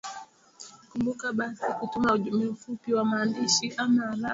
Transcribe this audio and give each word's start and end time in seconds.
kumbuka 0.89 1.25
basi 1.37 1.65
kutuma 1.79 2.13
ujumbe 2.13 2.45
mfupi 2.45 2.93
wa 2.93 3.05
maandishi 3.05 3.73
ama 3.77 4.05
arafa 4.07 4.29